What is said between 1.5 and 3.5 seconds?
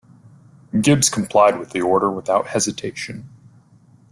with the order without hesitation.